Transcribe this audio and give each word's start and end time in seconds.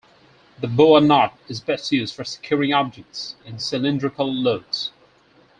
The 0.59 0.67
boa 0.67 0.99
knot 0.99 1.37
is 1.47 1.59
best 1.61 1.91
used 1.91 2.15
for 2.15 2.23
securing 2.23 2.73
objects 2.73 3.35
in 3.45 3.59
cylindrical 3.59 4.33
loads. 4.33 4.89